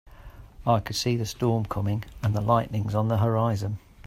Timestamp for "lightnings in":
2.41-3.07